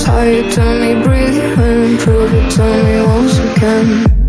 Tired 0.00 0.50
tell 0.50 0.80
me 0.80 0.94
breathe 1.04 1.58
and 1.58 1.98
prove 1.98 2.32
it. 2.32 2.50
To 2.52 2.62
me 2.84 3.02
once 3.04 3.38
again. 3.38 4.19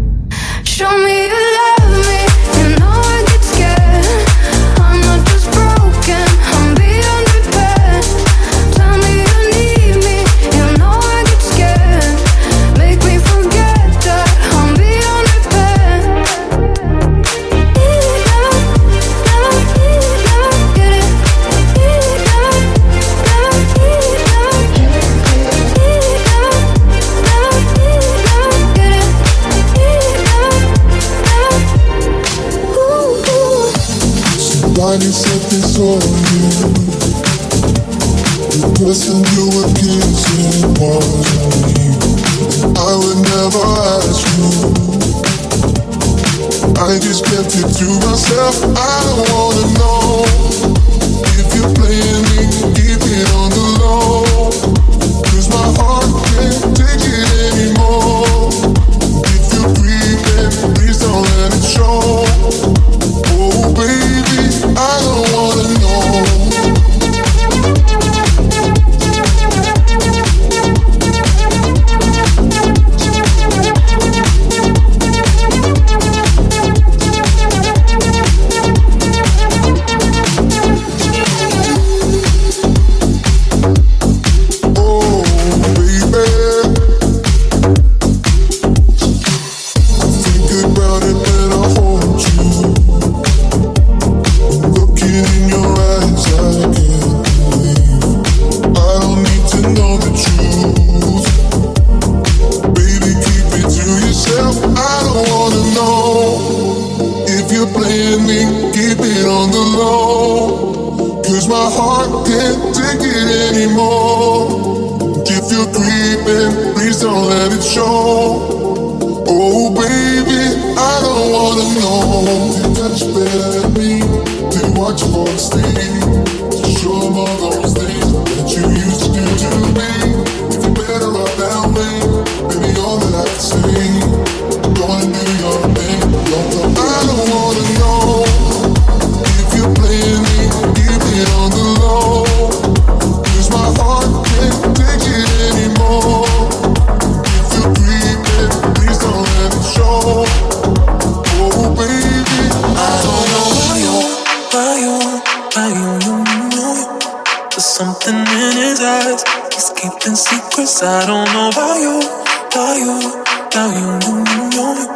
Cause 160.81 160.89
I 160.89 161.05
don't 161.05 161.29
know 161.29 161.53
about 161.53 161.77
you, 161.77 162.01
about 162.49 162.73
you, 162.81 163.13
about 163.53 163.69
you, 163.77 164.01
you're 164.49 164.73
me. 164.73 164.89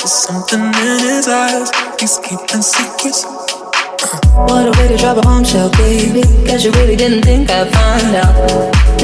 There's 0.00 0.16
something 0.24 0.72
in 0.72 0.98
his 1.04 1.28
eyes, 1.28 1.68
he's 2.00 2.16
keeping 2.24 2.64
secrets. 2.64 3.28
Uh. 3.28 4.48
What 4.48 4.64
a 4.64 4.72
way 4.80 4.88
to 4.88 4.96
drop 4.96 5.18
a 5.18 5.20
bombshell, 5.20 5.68
baby. 5.76 6.22
Guess 6.48 6.64
you 6.64 6.72
really 6.72 6.96
didn't 6.96 7.24
think 7.28 7.50
I'd 7.50 7.68
find 7.68 8.16
out. 8.16 8.40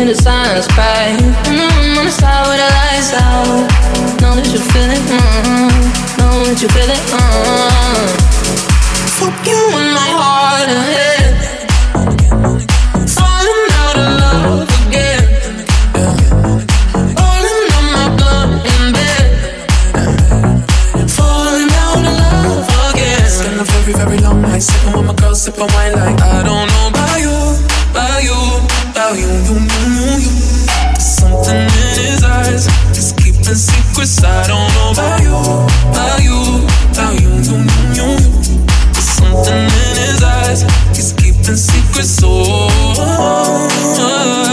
In 0.01 0.09
the 0.09 0.15
silence, 0.15 0.67
crying. 0.73 1.21
the 1.45 1.61
room 1.61 1.99
on 2.01 2.07
the 2.07 2.11
side 2.11 2.49
where 2.49 2.57
the 2.57 2.73
lights 2.73 3.13
out. 3.21 4.25
Know 4.25 4.33
that 4.33 4.49
you 4.49 4.65
feel 4.65 4.91
it, 4.97 5.05
mm-hmm. 5.05 5.77
Know 6.17 6.41
that 6.49 6.57
you 6.57 6.69
feel 6.73 6.89
it, 6.89 7.05
mm-hmm. 7.13 8.17
Fuck 9.21 9.45
you 9.45 9.61
in 9.77 9.93
my 9.93 10.09
heart 10.17 10.73
and 10.73 10.89
head. 10.89 11.24
very, 23.85 24.05
very 24.05 24.19
long 24.19 24.41
night. 24.41 24.63
Sipping 24.63 24.97
with 24.97 25.07
my 25.07 25.15
girl, 25.15 25.35
sipping 25.35 25.69
wine 25.75 25.93
like 25.93 26.21
I 26.23 26.43
don't 26.43 26.69
know 26.69 26.89
about 26.89 27.21
you, 27.21 27.37
about 27.91 28.23
you, 28.25 28.39
about 28.91 29.15
you, 29.17 29.29
you, 29.29 29.57
you, 29.61 30.05
you. 30.25 30.33
There's 30.93 31.05
something 31.05 31.57
in 31.57 31.97
his 32.01 32.25
eyes, 32.25 32.67
just 32.95 33.17
keeping 33.19 33.43
secrets. 33.43 34.25
I 34.25 34.47
don't 34.47 34.73
know 34.75 34.93
about 34.93 35.21
you, 35.21 35.37
about 35.93 36.23
you, 36.23 36.65
about 36.93 37.21
you, 37.21 37.29
you, 37.29 37.59
you, 37.61 37.93
you. 37.93 38.11
There's 38.93 39.11
something 39.21 39.65
in 39.65 39.97
his 40.01 40.23
eyes, 40.23 40.63
he's 40.97 41.13
keeping 41.13 41.57
secrets. 41.57 42.21
oh. 42.25 42.69
oh, 42.99 43.69
oh. 43.99 44.44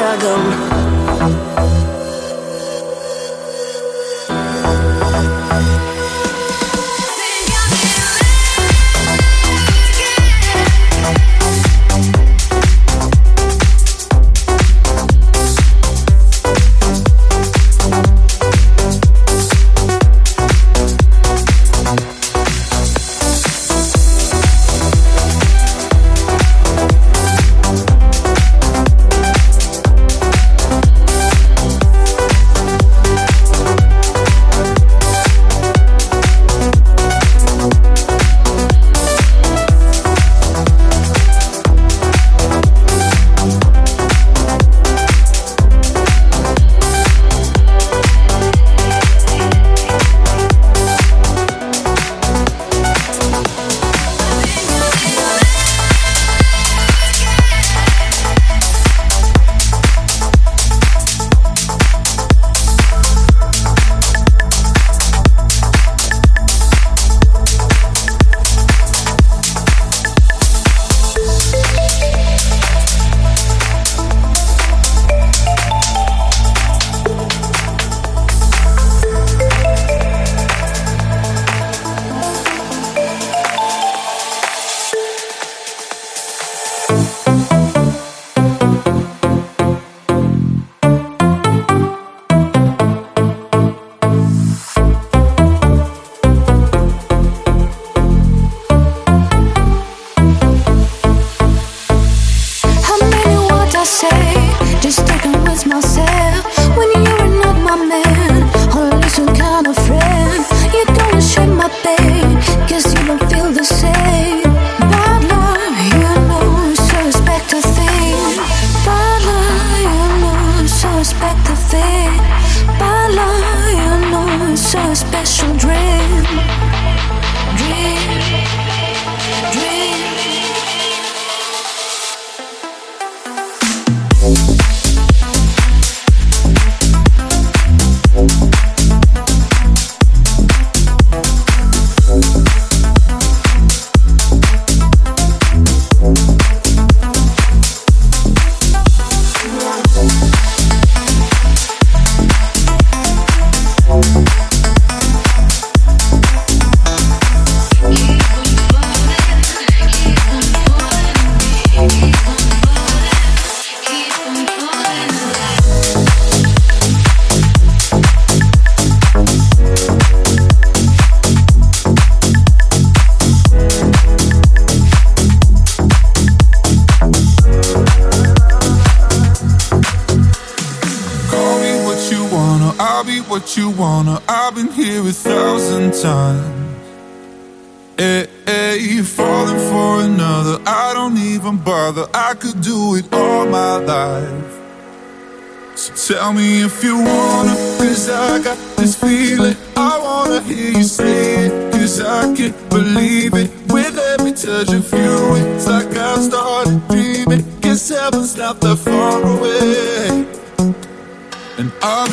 How 0.00 0.16
to 0.16 0.49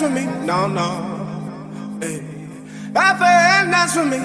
dance 0.00 0.14
with 0.14 0.24
me. 0.24 0.46
No, 0.46 0.66
no. 0.66 1.98
Eh. 2.02 2.06
Hey. 2.06 2.24
I 2.96 3.18
fair 3.18 3.62
and 3.62 3.70
dance 3.70 3.96
with 3.96 4.08
me. 4.08 4.18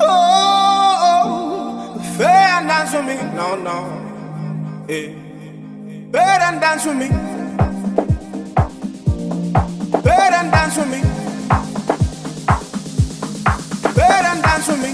Oh, 0.00 0.96
oh. 1.04 2.00
fair 2.18 2.28
and 2.28 2.68
dance 2.68 2.92
with 2.92 3.04
me. 3.04 3.16
No, 3.34 3.54
no. 3.56 4.86
Eh. 4.88 4.92
Hey. 4.92 6.08
Fair 6.12 6.40
and 6.42 6.60
dance 6.60 6.86
with 6.86 6.96
me. 6.96 7.08
Fair 10.02 10.32
and 10.34 10.50
dance 10.50 10.76
with 10.76 10.90
me. 10.90 11.00
Fair 13.94 14.24
and 14.30 14.42
dance 14.42 14.68
with 14.68 14.82
me. 14.82 14.92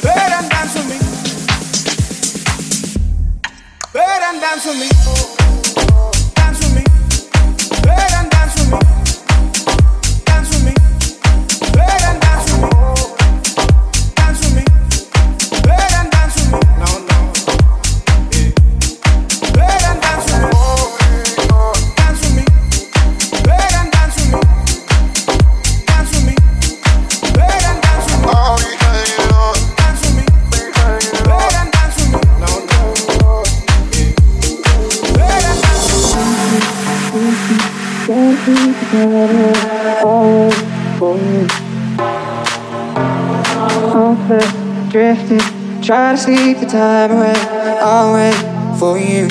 Fair 0.00 0.30
and 0.38 0.50
dance 0.50 0.74
with 0.74 0.88
me. 0.90 0.98
Fair 3.92 4.22
and 4.28 4.40
dance 4.40 4.66
with 4.66 4.78
me. 4.80 5.31
trying 46.12 46.36
to 46.36 46.42
sleep 46.42 46.58
the 46.58 46.66
time 46.66 47.10
away. 47.10 47.32
I 47.80 48.12
wait 48.12 48.36
for 48.78 48.98
you. 48.98 49.28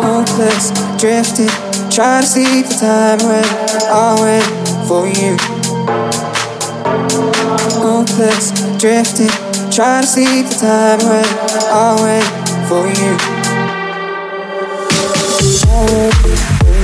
Hopeless, 0.00 0.70
drifting, 0.98 1.50
trying 1.90 2.22
to 2.22 2.28
sleep 2.28 2.66
the 2.66 2.74
time 2.80 3.20
away. 3.20 3.44
I 3.90 4.16
wait 4.22 4.44
for 4.88 5.06
you. 5.06 5.36
Hopeless, 7.82 8.52
drifting, 8.78 9.30
trying 9.70 10.04
to 10.04 10.08
sleep 10.08 10.46
the 10.46 10.54
time 10.54 11.00
away. 11.00 11.24
I 11.70 12.22
for 12.66 12.86
you. 12.86 13.16
Wait 15.92 16.14
for 16.54 16.76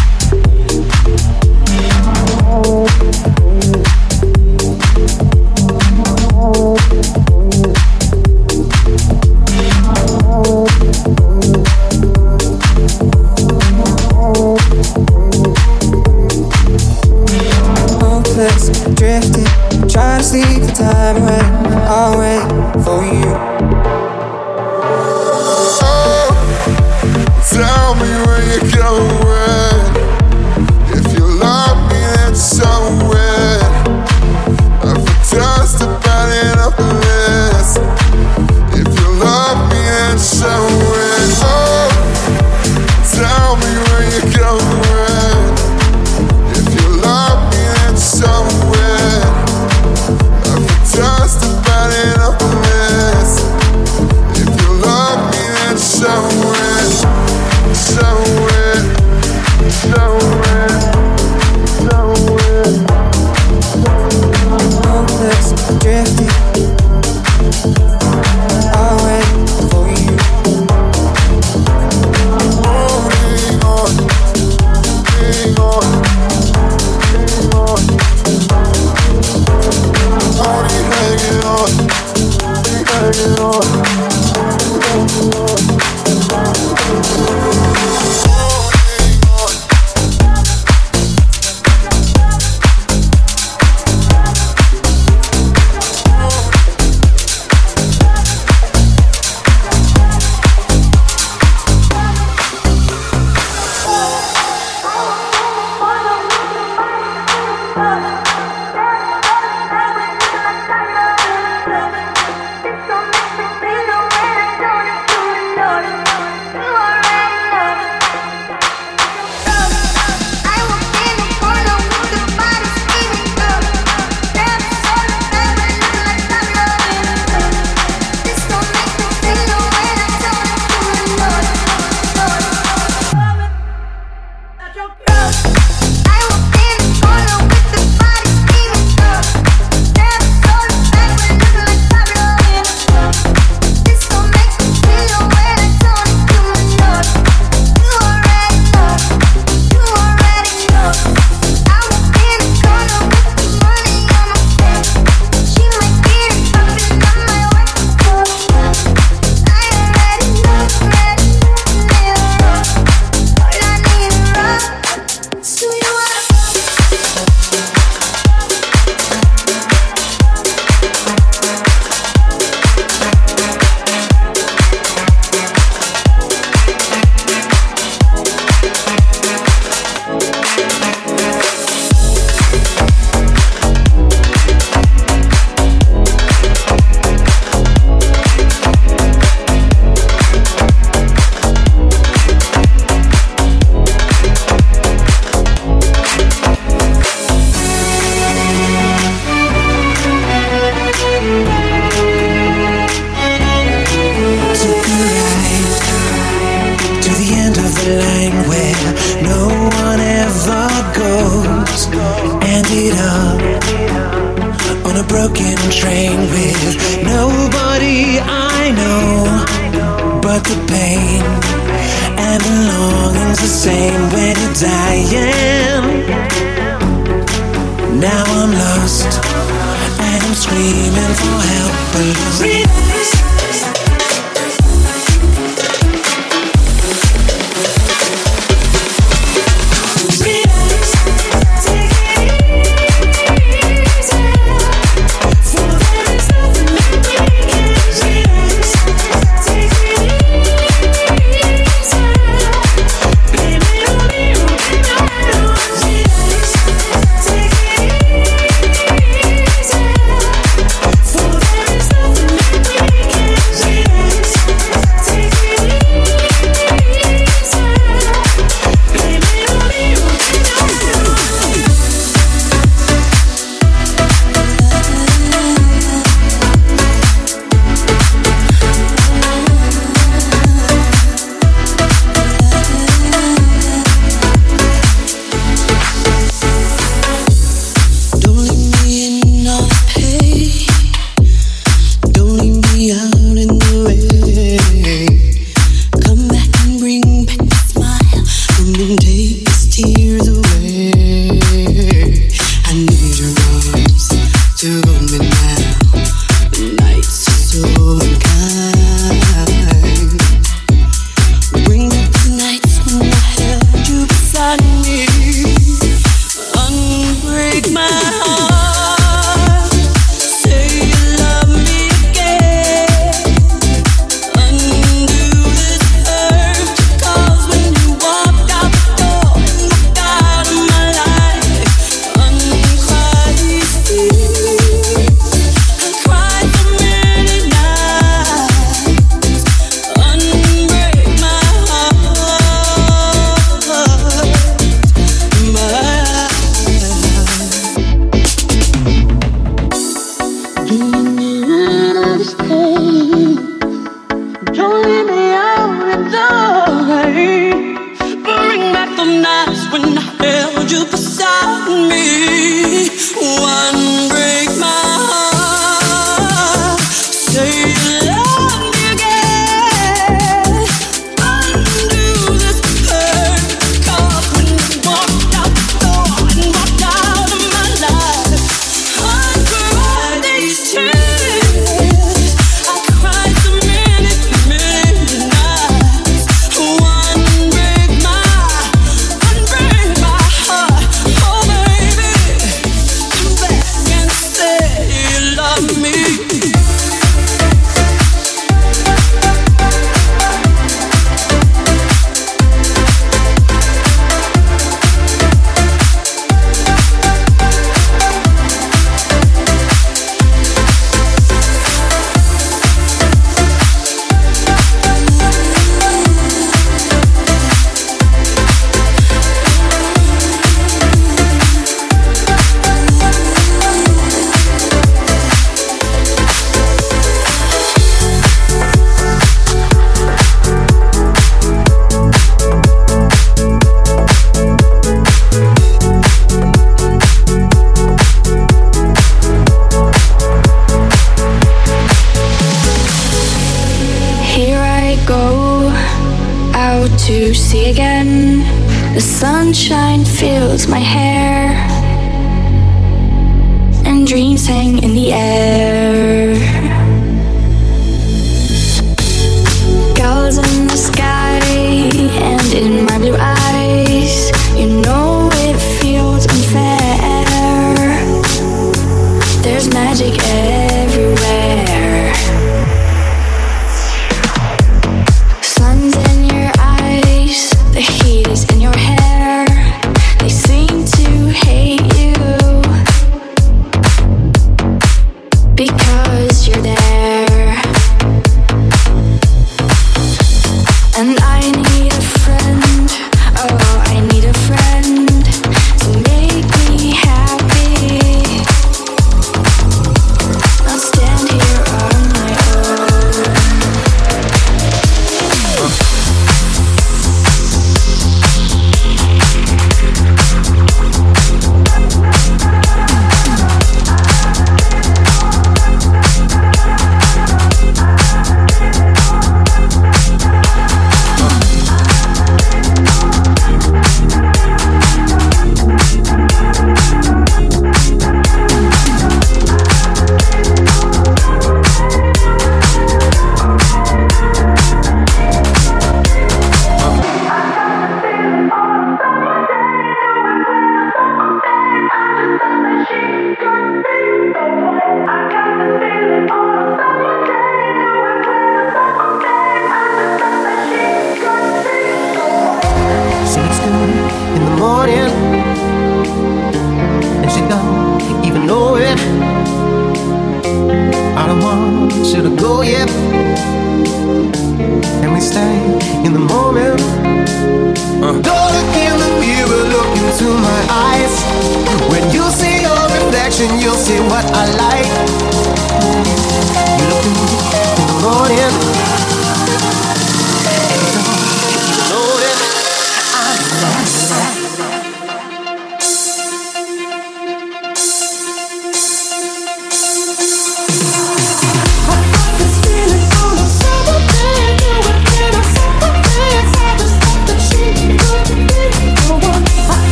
you. 0.00 0.05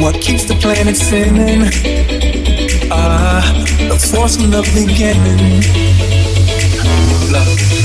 what 0.00 0.20
keeps 0.20 0.44
the 0.44 0.54
planet 0.54 0.96
spinning. 0.96 1.62
Ah, 2.90 3.42
the 3.88 3.98
force 3.98 4.36
from 4.36 4.50
the 4.50 4.62
beginning. 4.74 5.62
Love. 7.30 7.79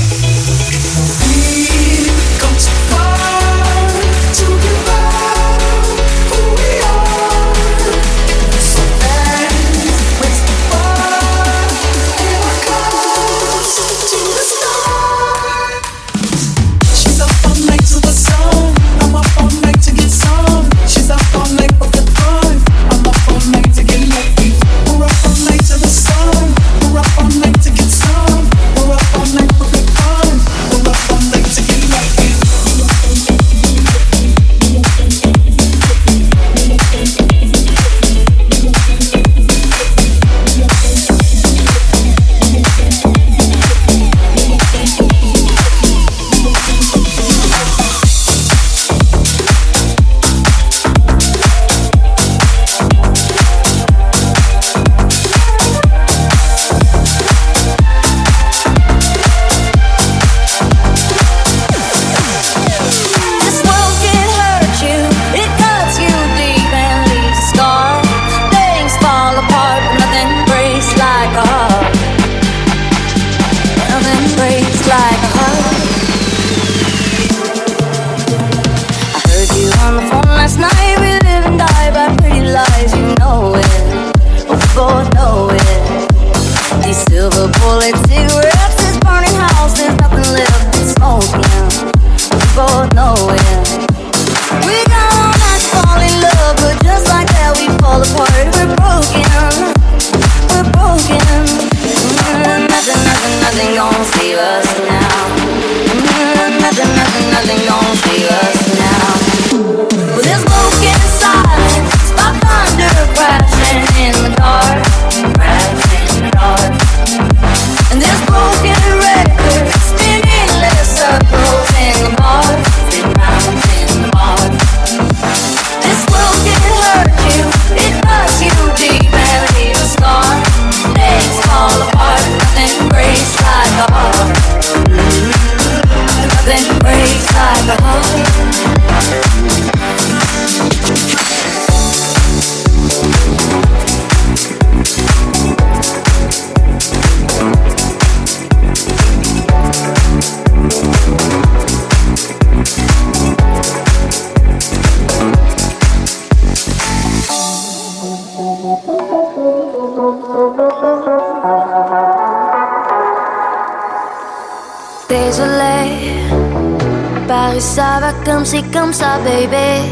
comme 168.26 168.44
c'est 168.44 168.64
comme 168.72 168.92
ça, 168.92 169.18
baby. 169.24 169.88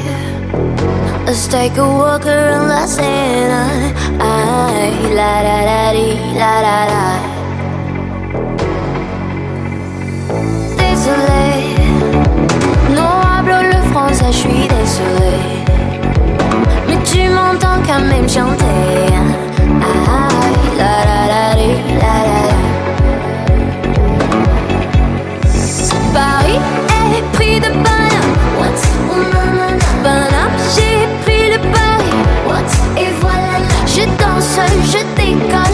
Let's 1.25 1.47
take 1.49 1.79
a 1.79 1.85
walk 1.87 2.27
around 2.27 2.69
la 2.69 2.87
scène. 2.87 3.85
Aïe, 4.19 5.15
la 5.15 5.43
la 5.47 5.59
la 5.71 5.93
di, 5.95 6.19
la 6.35 6.55
la 6.67 6.79
la. 6.91 7.05
Désolé, 10.77 11.47
non, 12.97 13.15
hablo 13.37 13.57
le 13.73 13.81
français, 13.93 14.33
je 14.33 14.37
suis 14.37 14.67
désolé. 14.77 15.37
Mais 16.89 16.99
tu 17.05 17.29
m'entends 17.29 17.81
quand 17.87 18.05
même 18.13 18.29
chanter. 18.29 19.15
Aïe, 19.91 20.77
la 20.77 20.95
la 21.09 21.21
la 21.33 21.45
la 21.55 21.67
la 22.03 22.17
la. 22.29 22.54
think 35.41 35.53
I 35.53 35.74